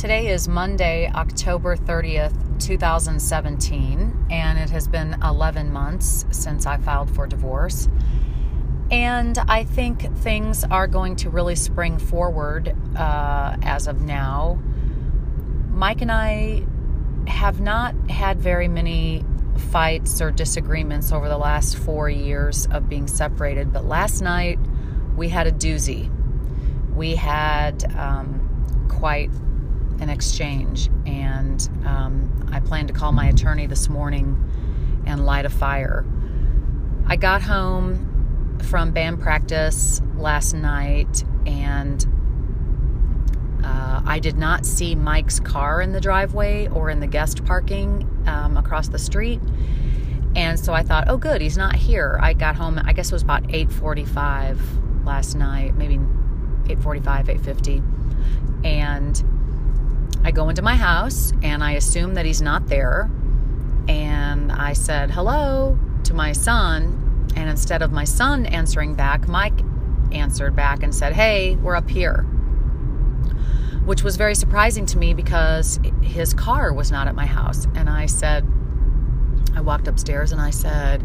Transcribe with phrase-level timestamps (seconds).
[0.00, 7.14] Today is Monday, October 30th, 2017, and it has been 11 months since I filed
[7.14, 7.86] for divorce.
[8.90, 14.58] And I think things are going to really spring forward uh, as of now.
[15.68, 16.64] Mike and I
[17.26, 19.22] have not had very many
[19.70, 24.58] fights or disagreements over the last four years of being separated, but last night
[25.14, 26.10] we had a doozy.
[26.96, 29.30] We had um, quite
[30.00, 30.88] an exchange.
[31.06, 34.36] And um, I plan to call my attorney this morning
[35.06, 36.04] and light a fire.
[37.06, 42.06] I got home from band practice last night and
[43.64, 48.08] uh, I did not see Mike's car in the driveway or in the guest parking
[48.26, 49.40] um, across the street.
[50.34, 52.18] And so I thought, oh, good, he's not here.
[52.22, 55.98] I got home, I guess it was about 8:45 last night, maybe
[56.64, 59.22] 8:45, 8:50, and
[60.22, 63.10] I go into my house and I assume that he's not there.
[63.88, 67.28] And I said hello to my son.
[67.36, 69.60] And instead of my son answering back, Mike
[70.12, 72.22] answered back and said, Hey, we're up here.
[73.84, 77.66] Which was very surprising to me because his car was not at my house.
[77.74, 78.46] And I said,
[79.54, 81.02] I walked upstairs and I said,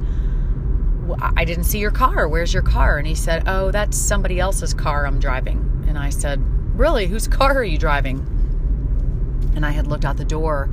[1.20, 2.28] I didn't see your car.
[2.28, 2.98] Where's your car?
[2.98, 5.86] And he said, Oh, that's somebody else's car I'm driving.
[5.88, 6.42] And I said,
[6.78, 7.08] Really?
[7.08, 8.35] Whose car are you driving?
[9.56, 10.70] And I had looked out the door.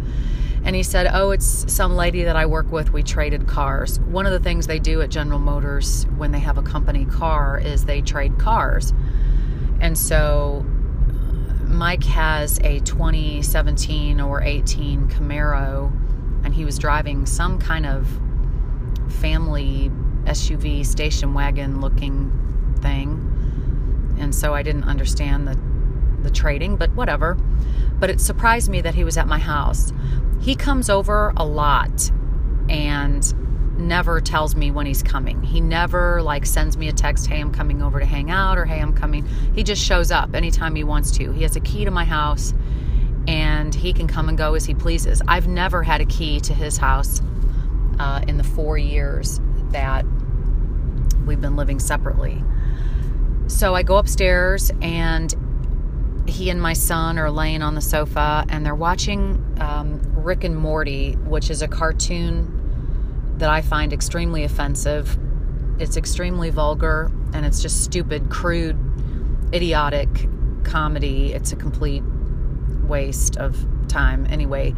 [0.65, 2.93] And he said, Oh, it's some lady that I work with.
[2.93, 3.99] We traded cars.
[4.01, 7.59] One of the things they do at General Motors when they have a company car
[7.59, 8.93] is they trade cars.
[9.81, 10.65] And so
[11.09, 15.91] uh, Mike has a 2017 or 18 Camaro,
[16.45, 18.07] and he was driving some kind of
[19.09, 19.91] family
[20.25, 22.31] SUV station wagon looking
[22.81, 23.29] thing.
[24.21, 25.59] And so I didn't understand the,
[26.23, 27.37] the trading, but whatever
[28.03, 29.93] but it surprised me that he was at my house.
[30.41, 32.11] He comes over a lot
[32.69, 35.41] and never tells me when he's coming.
[35.45, 38.65] He never like sends me a text, "Hey, I'm coming over to hang out," or
[38.65, 39.25] "Hey, I'm coming."
[39.55, 41.31] He just shows up anytime he wants to.
[41.31, 42.55] He has a key to my house
[43.29, 45.23] and he can come and go as he pleases.
[45.29, 47.23] I've never had a key to his house
[48.01, 50.05] uh, in the four years that
[51.25, 52.43] we've been living separately.
[53.47, 55.33] So I go upstairs and
[56.27, 60.57] he and my son are laying on the sofa and they're watching um, Rick and
[60.57, 65.19] Morty, which is a cartoon that I find extremely offensive.
[65.79, 68.77] It's extremely vulgar and it's just stupid, crude,
[69.53, 70.09] idiotic
[70.65, 71.33] comedy.
[71.33, 72.05] It's a complete
[72.85, 74.27] waste of time.
[74.31, 74.75] Anyway,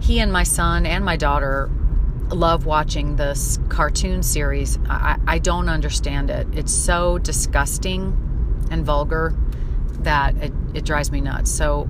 [0.00, 1.70] he and my son and my daughter
[2.30, 4.78] love watching this cartoon series.
[4.88, 6.46] I, I don't understand it.
[6.52, 8.20] It's so disgusting
[8.70, 9.34] and vulgar
[10.04, 11.50] that it, it drives me nuts.
[11.50, 11.88] So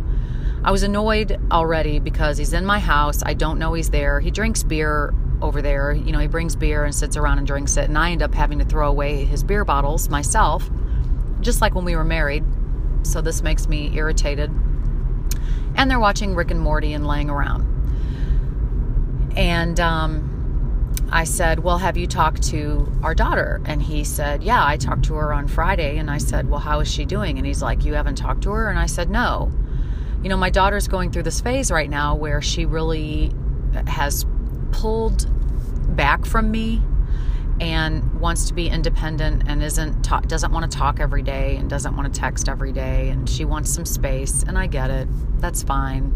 [0.64, 3.22] I was annoyed already because he's in my house.
[3.24, 4.20] I don't know he's there.
[4.20, 5.92] He drinks beer over there.
[5.92, 7.84] You know, he brings beer and sits around and drinks it.
[7.84, 10.68] And I end up having to throw away his beer bottles myself,
[11.40, 12.44] just like when we were married.
[13.02, 14.50] So this makes me irritated.
[15.76, 17.70] And they're watching Rick and Morty and laying around.
[19.36, 20.33] And um,
[21.10, 23.60] I said, Well, have you talked to our daughter?
[23.64, 25.98] And he said, Yeah, I talked to her on Friday.
[25.98, 27.38] And I said, Well, how is she doing?
[27.38, 28.68] And he's like, You haven't talked to her?
[28.68, 29.52] And I said, No.
[30.22, 33.32] You know, my daughter's going through this phase right now where she really
[33.86, 34.24] has
[34.72, 35.26] pulled
[35.96, 36.82] back from me
[37.60, 41.94] and wants to be independent and isn't doesn't want to talk every day and doesn't
[41.96, 45.08] want to text every day and she wants some space and I get it.
[45.40, 46.12] That's fine.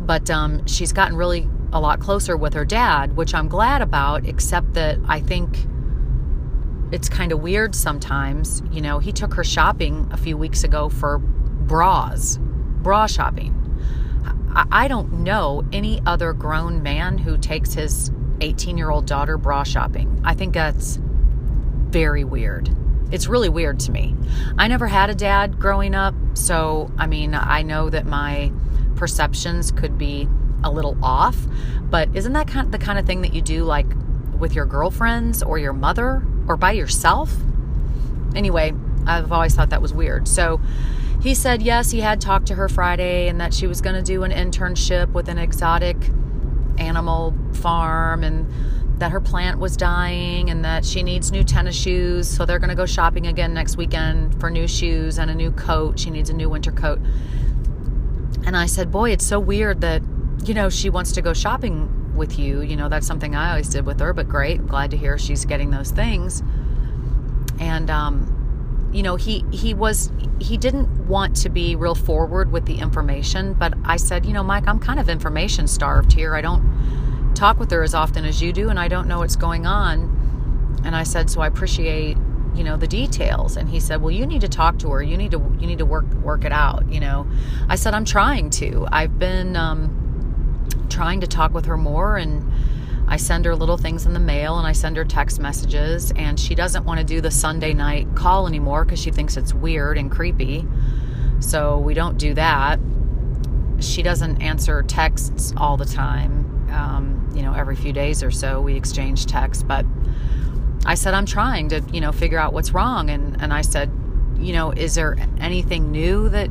[0.00, 4.26] But um, she's gotten really a lot closer with her dad, which I'm glad about,
[4.26, 5.56] except that I think
[6.92, 8.62] it's kind of weird sometimes.
[8.70, 12.38] You know, he took her shopping a few weeks ago for bras,
[12.82, 13.56] bra shopping.
[14.72, 18.10] I don't know any other grown man who takes his
[18.40, 20.20] 18 year old daughter bra shopping.
[20.24, 22.68] I think that's very weird.
[23.12, 24.16] It's really weird to me.
[24.58, 28.52] I never had a dad growing up, so I mean, I know that my
[28.96, 30.28] perceptions could be
[30.64, 31.36] a little off.
[31.82, 33.86] But isn't that kind of the kind of thing that you do like
[34.38, 37.34] with your girlfriends or your mother or by yourself?
[38.34, 38.72] Anyway,
[39.06, 40.28] I've always thought that was weird.
[40.28, 40.60] So
[41.22, 44.02] he said yes, he had talked to her Friday and that she was going to
[44.02, 45.96] do an internship with an exotic
[46.78, 48.50] animal farm and
[49.00, 52.28] that her plant was dying and that she needs new tennis shoes.
[52.28, 55.50] So they're going to go shopping again next weekend for new shoes and a new
[55.50, 55.98] coat.
[55.98, 57.00] She needs a new winter coat.
[58.44, 60.02] And I said, Boy, it's so weird that
[60.44, 62.62] you know, she wants to go shopping with you.
[62.62, 64.66] You know, that's something I always did with her, but great.
[64.66, 66.42] glad to hear she's getting those things.
[67.58, 70.10] And um, you know, he he was
[70.40, 74.42] he didn't want to be real forward with the information, but I said, you know,
[74.42, 76.34] Mike, I'm kind of information starved here.
[76.34, 79.36] I don't talk with her as often as you do, and I don't know what's
[79.36, 80.80] going on.
[80.84, 82.16] And I said, so I appreciate
[82.54, 85.16] you know the details and he said well you need to talk to her you
[85.16, 87.24] need to you need to work work it out you know
[87.68, 89.99] i said i'm trying to i've been um,
[90.90, 92.50] trying to talk with her more and
[93.10, 96.38] I send her little things in the mail and I send her text messages, and
[96.38, 99.98] she doesn't want to do the Sunday night call anymore because she thinks it's weird
[99.98, 100.64] and creepy.
[101.40, 102.78] So we don't do that.
[103.80, 106.70] She doesn't answer texts all the time.
[106.70, 109.64] Um, you know, every few days or so we exchange texts.
[109.64, 109.84] But
[110.86, 113.10] I said, I'm trying to, you know, figure out what's wrong.
[113.10, 113.90] And, and I said,
[114.38, 116.48] you know, is there anything new that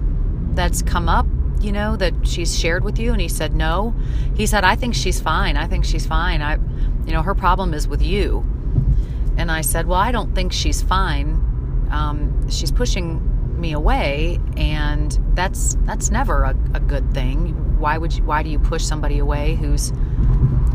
[0.56, 1.25] that's come up
[1.61, 3.11] you know, that she's shared with you?
[3.11, 3.94] And he said, No.
[4.35, 5.57] He said, I think she's fine.
[5.57, 6.41] I think she's fine.
[6.41, 6.56] I,
[7.06, 8.45] you know, her problem is with you.
[9.38, 11.88] And I said, Well, I don't think she's fine.
[11.91, 13.25] Um, she's pushing
[13.59, 17.79] me away, and that's that's never a, a good thing.
[17.79, 19.91] Why would you, why do you push somebody away who's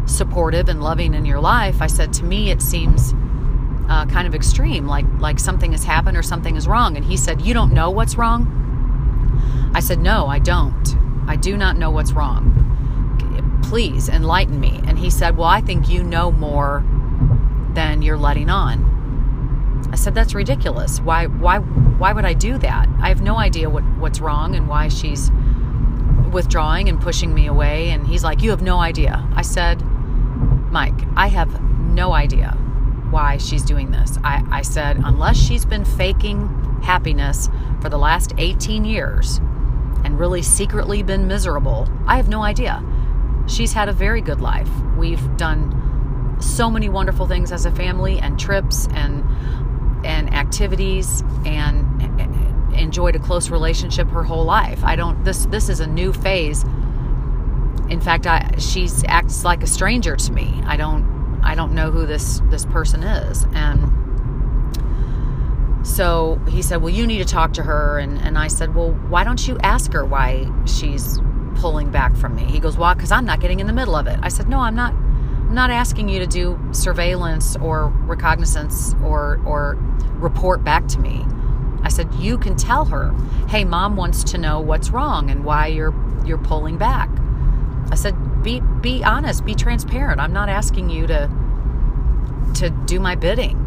[0.06, 1.80] supportive and loving in your life?
[1.80, 3.12] I said, to me, it seems
[3.88, 6.96] uh, kind of extreme, like like something has happened or something is wrong.
[6.96, 8.60] And he said, You don't know what's wrong.
[9.74, 10.96] I said, No, I don't.
[11.26, 12.60] I do not know what's wrong.
[13.64, 14.80] Please enlighten me.
[14.86, 16.84] And he said, Well, I think you know more
[17.72, 19.88] than you're letting on.
[19.92, 21.00] I said, That's ridiculous.
[21.00, 22.88] Why why why would I do that?
[23.00, 25.30] I have no idea what, what's wrong and why she's
[26.32, 27.90] withdrawing and pushing me away.
[27.90, 29.26] And he's like, You have no idea.
[29.34, 29.82] I said,
[30.70, 32.50] Mike, I have no idea
[33.10, 34.18] why she's doing this.
[34.24, 36.48] I, I said, unless she's been faking
[36.82, 37.48] happiness
[37.80, 39.40] for the last 18 years,
[40.14, 42.80] and really secretly been miserable, I have no idea.
[43.48, 44.70] She's had a very good life.
[44.96, 49.24] We've done so many wonderful things as a family and trips and
[50.06, 54.84] and activities and eh, enjoyed a close relationship her whole life.
[54.84, 56.62] I don't this this is a new phase.
[57.88, 60.62] In fact, I she's acts like a stranger to me.
[60.64, 63.90] I don't I don't know who this this person is and
[65.84, 67.98] so he said, Well, you need to talk to her.
[67.98, 71.20] And, and I said, Well, why don't you ask her why she's
[71.56, 72.44] pulling back from me?
[72.44, 72.94] He goes, Why?
[72.94, 74.18] Because I'm not getting in the middle of it.
[74.22, 74.92] I said, No, I'm not.
[74.92, 79.76] I'm not asking you to do surveillance or recognizance or or
[80.14, 81.24] report back to me.
[81.82, 83.14] I said, you can tell her,
[83.48, 85.94] hey, mom wants to know what's wrong and why you're
[86.24, 87.10] you're pulling back.
[87.90, 90.18] I said, be be honest, be transparent.
[90.18, 91.30] I'm not asking you to
[92.54, 93.63] to do my bidding.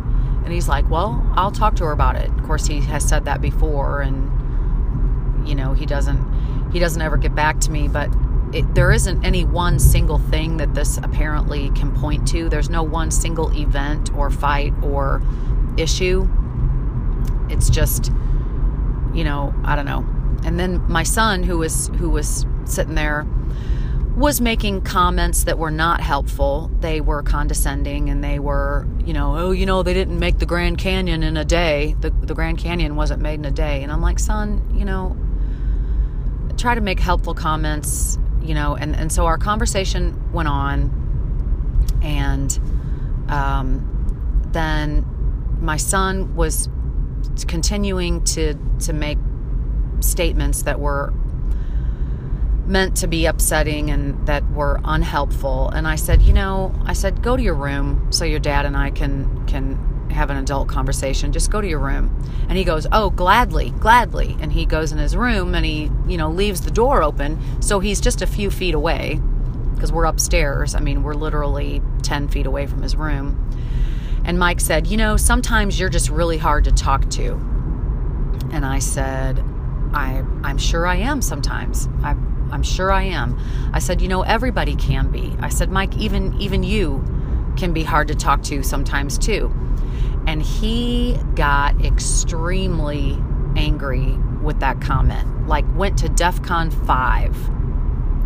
[0.48, 2.30] And he's like, Well, I'll talk to her about it.
[2.30, 6.72] Of course, he has said that before, and, you know, he doesn't.
[6.72, 8.10] He doesn't ever get back to me, but
[8.54, 12.48] it, there isn't any one single thing that this apparently can point to.
[12.48, 15.22] There's no one single event or fight or
[15.76, 16.30] issue.
[17.50, 18.10] It's just,
[19.14, 20.06] you know, I don't know.
[20.46, 23.28] And then my son, who was who was sitting there
[24.18, 26.72] was making comments that were not helpful.
[26.80, 30.46] They were condescending and they were, you know, oh, you know, they didn't make the
[30.48, 31.96] Grand Canyon in a day.
[32.00, 33.84] The, the Grand Canyon wasn't made in a day.
[33.84, 35.16] And I'm like, son, you know,
[36.58, 38.76] try to make helpful comments, you know.
[38.76, 42.00] And, and so our conversation went on.
[42.02, 42.60] And
[43.30, 45.06] um, then
[45.62, 46.70] my son was
[47.48, 49.20] continuing to, to make
[50.00, 51.14] statements that were
[52.68, 55.70] meant to be upsetting and that were unhelpful.
[55.70, 58.76] And i said you know i said go to your room so your dad and
[58.76, 61.32] i can can have an adult conversation.
[61.32, 62.14] Just go to your room.
[62.50, 64.36] And he goes oh gladly gladly.
[64.40, 67.40] And he goes in his room and he you know leaves the door open.
[67.62, 69.22] So he's just a few feet away
[69.76, 70.76] because we're upstairs.
[70.76, 73.44] I mean we're literally 10 feet away from his room.
[74.26, 77.34] And mike said you know sometimes you're just really hard to talk to.
[78.52, 79.40] And i said
[79.94, 81.88] i i'm sure i am sometimes.
[82.04, 82.16] I
[82.52, 83.40] I'm sure I am.
[83.74, 85.36] I said, you know, everybody can be.
[85.40, 87.04] I said, Mike, even even you
[87.58, 89.54] can be hard to talk to sometimes too.
[90.28, 93.18] And he got extremely
[93.56, 95.48] angry with that comment.
[95.48, 97.36] Like went to DEFCON five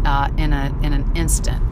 [0.05, 1.63] uh, in a in an instant.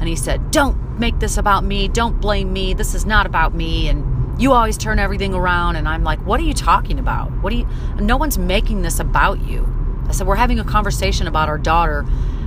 [0.00, 1.88] And he said, "Don't make this about me.
[1.88, 2.74] Don't blame me.
[2.74, 5.76] This is not about me." And you always turn everything around.
[5.76, 7.30] And I'm like, "What are you talking about?
[7.42, 7.68] What are you?
[8.00, 9.73] No one's making this about you."
[10.08, 12.04] I said, We're having a conversation about our daughter.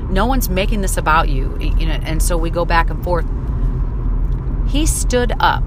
[0.09, 1.57] No one's making this about you.
[1.59, 3.25] you know, and so we go back and forth.
[4.67, 5.63] He stood up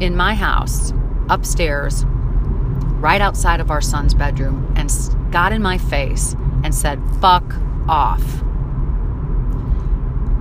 [0.00, 0.92] in my house,
[1.28, 4.90] upstairs, right outside of our son's bedroom, and
[5.30, 6.34] got in my face
[6.64, 7.54] and said, Fuck
[7.88, 8.22] off.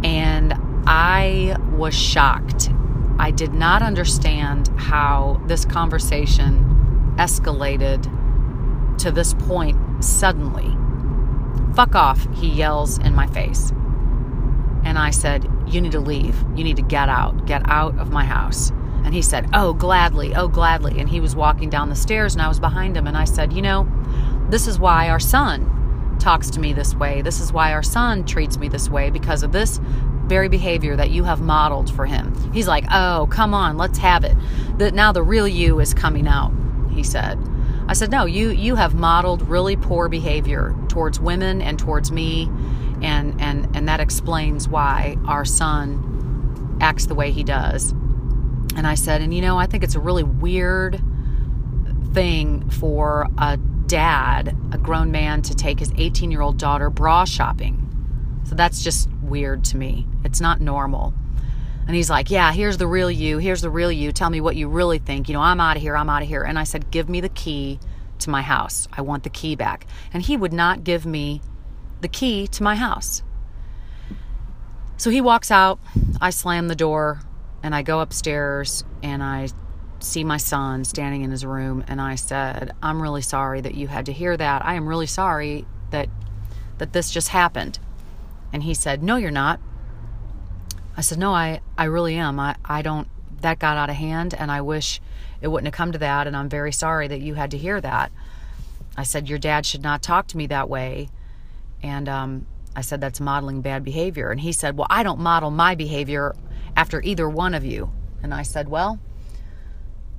[0.04, 0.54] And
[0.88, 2.70] I was shocked.
[3.18, 8.06] I did not understand how this conversation escalated
[9.00, 10.76] to this point suddenly.
[11.76, 13.72] Fuck off, he yells in my face.
[14.86, 16.42] And I said, You need to leave.
[16.56, 17.46] You need to get out.
[17.46, 18.72] Get out of my house.
[19.04, 20.36] And he said, Oh, gladly.
[20.36, 21.00] Oh, gladly.
[21.00, 23.08] And he was walking down the stairs and I was behind him.
[23.08, 23.88] And I said, You know,
[24.50, 27.22] this is why our son talks to me this way.
[27.22, 29.80] This is why our son treats me this way because of this
[30.26, 32.34] very behavior that you have modeled for him.
[32.54, 34.38] He's like, Oh, come on, let's have it.
[34.78, 36.54] That now the real you is coming out,
[36.90, 37.38] he said.
[37.88, 42.50] I said, No, you you have modeled really poor behavior towards women and towards me
[43.02, 47.92] and and and that explains why our son acts the way he does.
[48.76, 51.02] And I said, and you know, I think it's a really weird
[52.14, 57.26] thing for a dad, a grown man, to take his 18 year old daughter bra
[57.26, 57.82] shopping.
[58.44, 60.08] So that's just weird to me.
[60.24, 61.14] It's not normal.
[61.88, 63.38] And he's like, Yeah, here's the real you.
[63.38, 64.12] Here's the real you.
[64.12, 65.30] Tell me what you really think.
[65.30, 65.96] You know, I'm out of here.
[65.96, 66.44] I'm out of here.
[66.44, 67.80] And I said, Give me the key
[68.20, 68.88] to my house.
[68.94, 69.86] I want the key back.
[70.14, 71.42] And he would not give me
[72.02, 73.22] the key to my house.
[74.98, 75.80] So he walks out.
[76.22, 77.22] I slam the door
[77.62, 79.50] and I go upstairs and I
[80.00, 83.88] see my son standing in his room and I said, "I'm really sorry that you
[83.88, 84.66] had to hear that.
[84.66, 86.10] I am really sorry that
[86.78, 87.80] that this just happened."
[88.54, 89.60] And he said, "No, you're not."
[90.98, 92.40] I said, "No, I I really am.
[92.40, 93.08] I I don't
[93.42, 95.02] that got out of hand and I wish
[95.42, 97.82] it wouldn't have come to that and I'm very sorry that you had to hear
[97.82, 98.12] that."
[98.98, 101.10] I said, "Your dad should not talk to me that way."
[101.84, 104.32] And um, I said, That's modeling bad behavior.
[104.32, 106.36] And he said, Well, I don't model my behavior
[106.76, 107.92] after either one of you.
[108.22, 109.00] And I said, Well,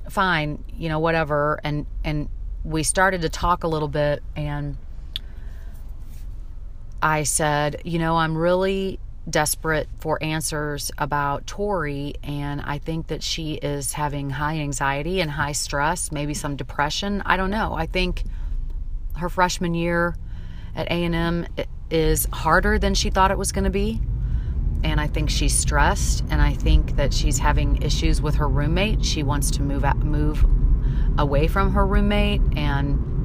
[0.09, 1.61] fine, you know, whatever.
[1.63, 2.29] And, and
[2.65, 4.23] we started to talk a little bit.
[4.35, 4.77] And
[7.03, 13.23] I said, You know, I'm really desperate for answers about Tori, and I think that
[13.23, 17.23] she is having high anxiety and high stress, maybe some depression.
[17.27, 17.75] I don't know.
[17.75, 18.25] I think
[19.17, 20.17] her freshman year
[20.75, 21.47] at A&M
[21.91, 24.01] is harder than she thought it was going to be.
[24.85, 29.05] And I think she's stressed and I think that she's having issues with her roommate.
[29.05, 30.45] She wants to move out, move
[31.19, 33.16] away from her roommate and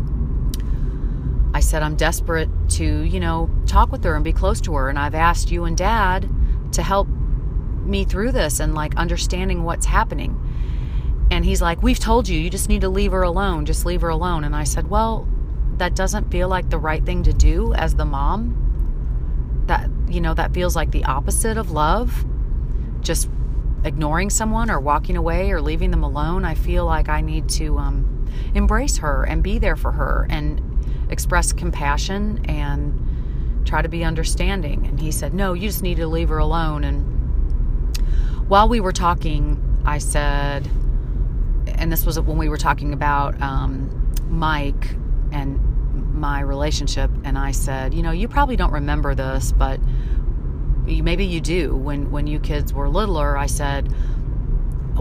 [1.61, 4.89] I said I'm desperate to, you know, talk with her and be close to her
[4.89, 6.27] and I've asked you and dad
[6.71, 10.35] to help me through this and like understanding what's happening.
[11.29, 13.67] And he's like, "We've told you, you just need to leave her alone.
[13.67, 15.27] Just leave her alone." And I said, "Well,
[15.77, 19.63] that doesn't feel like the right thing to do as the mom.
[19.67, 22.25] That, you know, that feels like the opposite of love.
[23.01, 23.29] Just
[23.83, 26.43] ignoring someone or walking away or leaving them alone.
[26.43, 30.70] I feel like I need to um, embrace her and be there for her and
[31.11, 34.87] express compassion and try to be understanding.
[34.87, 36.83] And he said, No, you just need to leave her alone.
[36.83, 37.97] And
[38.47, 40.69] while we were talking, I said,
[41.67, 44.95] and this was when we were talking about um, Mike
[45.31, 45.59] and
[46.13, 49.79] my relationship and I said, you know, you probably don't remember this, but
[50.85, 51.75] maybe you do.
[51.75, 53.93] When when you kids were littler, I said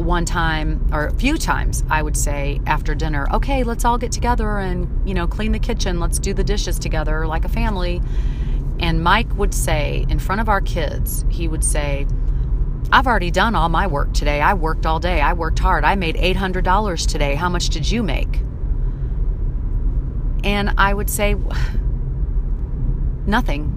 [0.01, 4.13] one time or a few times I would say after dinner, "Okay, let's all get
[4.13, 6.01] together and, you know, clean the kitchen.
[6.01, 8.03] Let's do the dishes together like a family."
[8.81, 12.07] And Mike would say in front of our kids, he would say,
[12.93, 14.41] I've already done all my work today.
[14.41, 15.21] I worked all day.
[15.21, 15.85] I worked hard.
[15.85, 17.35] I made $800 today.
[17.35, 18.41] How much did you make?
[20.43, 21.37] And I would say,
[23.27, 23.77] nothing.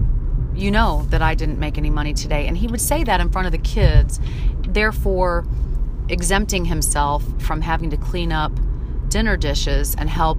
[0.56, 2.46] You know that I didn't make any money today.
[2.46, 4.20] And he would say that in front of the kids,
[4.66, 5.44] therefore
[6.08, 8.52] exempting himself from having to clean up
[9.08, 10.38] dinner dishes and help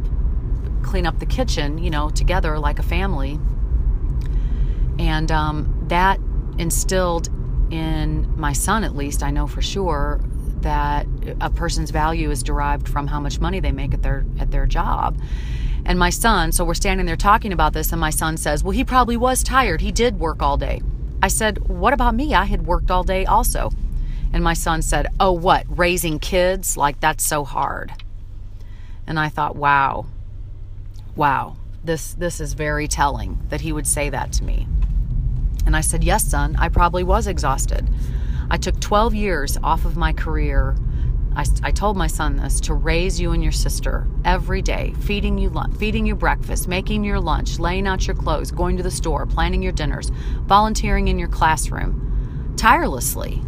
[0.83, 3.39] clean up the kitchen, you know, together like a family.
[4.99, 6.19] And um, that
[6.57, 7.27] instilled
[7.71, 10.21] in my son, at least, I know for sure,
[10.61, 11.05] that
[11.41, 14.65] a person's value is derived from how much money they make at their at their
[14.65, 15.19] job.
[15.85, 18.71] And my son, so we're standing there talking about this, and my son says, Well,
[18.71, 19.81] he probably was tired.
[19.81, 20.81] He did work all day.
[21.21, 22.33] I said, What about me?
[22.33, 23.69] I had worked all day also.
[24.33, 25.65] And my son said, Oh, what?
[25.69, 26.77] Raising kids?
[26.77, 27.93] Like, that's so hard.
[29.07, 30.07] And I thought, Wow,
[31.15, 34.67] wow, this, this is very telling that he would say that to me.
[35.65, 37.87] And I said, Yes, son, I probably was exhausted.
[38.49, 40.75] I took 12 years off of my career
[41.35, 45.37] I, I told my son this to raise you and your sister every day, feeding
[45.37, 48.91] you lunch, feeding you breakfast, making your lunch, laying out your clothes, going to the
[48.91, 50.11] store, planning your dinners,
[50.43, 53.41] volunteering in your classroom, tirelessly,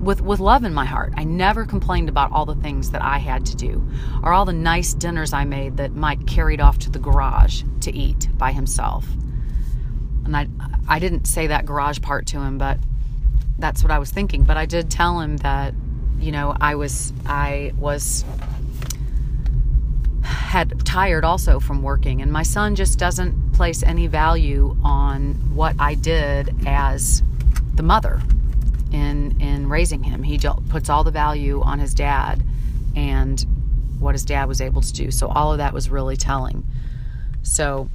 [0.00, 1.12] with with love in my heart.
[1.16, 3.86] I never complained about all the things that I had to do,
[4.22, 7.94] or all the nice dinners I made that Mike carried off to the garage to
[7.94, 9.06] eat by himself.
[10.24, 10.48] And I
[10.88, 12.78] I didn't say that garage part to him, but
[13.58, 14.44] that's what I was thinking.
[14.44, 15.74] But I did tell him that
[16.20, 18.24] you know, I was I was
[20.22, 25.74] had tired also from working and my son just doesn't place any value on what
[25.78, 27.22] I did as
[27.74, 28.20] the mother
[28.92, 30.22] in in raising him.
[30.22, 32.42] He puts all the value on his dad
[32.96, 33.44] and
[33.98, 35.10] what his dad was able to do.
[35.10, 36.66] So all of that was really telling.
[37.42, 37.90] So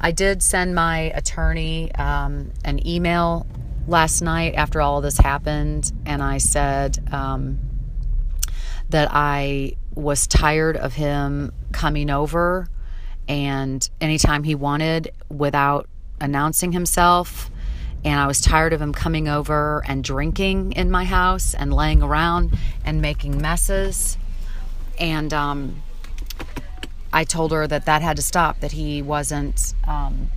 [0.00, 3.46] I did send my attorney um, an email
[3.86, 7.58] last night after all of this happened, and I said um,
[8.88, 12.68] that I was tired of him coming over
[13.28, 15.88] and anytime he wanted without
[16.20, 17.50] announcing himself.
[18.04, 22.02] And I was tired of him coming over and drinking in my house and laying
[22.02, 24.16] around and making messes.
[24.98, 25.82] And um,
[27.12, 30.30] I told her that that had to stop, that he wasn't um,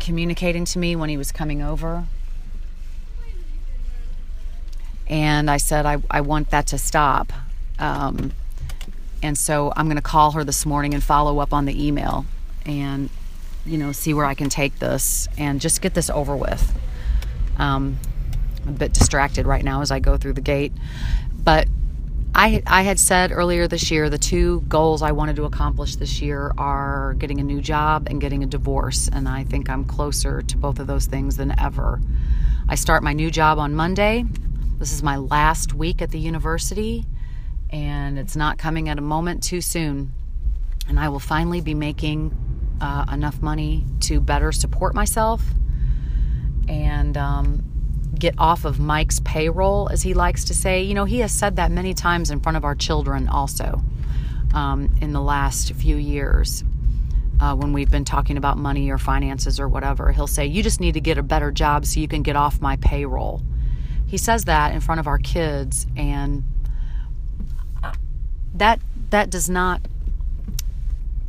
[0.00, 2.06] communicating to me when he was coming over.
[5.08, 7.32] And I said, I, I want that to stop.
[7.78, 8.32] Um,
[9.22, 12.26] and so I'm going to call her this morning and follow up on the email
[12.64, 13.10] and,
[13.64, 16.76] you know, see where I can take this and just get this over with.
[17.58, 17.98] Um,
[18.62, 20.72] I'm a bit distracted right now as I go through the gate.
[21.32, 21.68] But
[22.34, 26.20] I, I had said earlier this year the two goals I wanted to accomplish this
[26.20, 29.08] year are getting a new job and getting a divorce.
[29.10, 32.00] And I think I'm closer to both of those things than ever.
[32.68, 34.24] I start my new job on Monday.
[34.78, 37.06] This is my last week at the university
[37.70, 40.12] and it's not coming at a moment too soon.
[40.88, 42.36] And I will finally be making
[42.80, 45.42] uh, enough money to better support myself
[46.68, 47.64] and um,
[48.18, 50.82] get off of Mike's payroll, as he likes to say.
[50.82, 53.82] You know, he has said that many times in front of our children also
[54.54, 56.64] um, in the last few years.
[57.38, 60.80] Uh, when we've been talking about money or finances or whatever, he'll say, You just
[60.80, 63.42] need to get a better job so you can get off my payroll.
[64.06, 66.44] He says that in front of our kids, and
[68.54, 68.80] that
[69.10, 69.82] that does not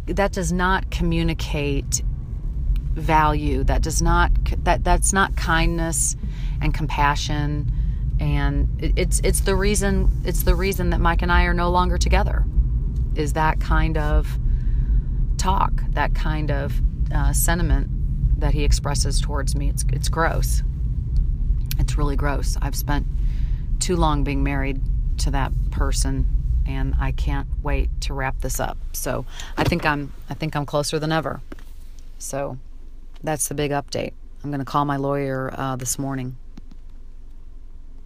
[0.06, 2.02] that does not communicate
[2.98, 4.32] value that does not
[4.64, 6.16] that that's not kindness
[6.62, 7.72] and compassion
[8.20, 11.98] and it's it's the reason it's the reason that Mike and I are no longer
[11.98, 12.44] together
[13.16, 14.40] is that kind of
[15.38, 16.74] talk that kind of
[17.14, 17.88] uh, sentiment
[18.40, 20.64] that he expresses towards me it's it's gross
[21.78, 23.06] it's really gross I've spent
[23.80, 24.82] too long being married
[25.20, 26.28] to that person
[26.68, 28.78] and I can't wait to wrap this up.
[28.92, 31.42] So I think I'm I think I'm closer than ever.
[32.20, 32.58] So
[33.24, 34.14] that's the big update.
[34.44, 36.38] I'm going to call my lawyer uh, this morning.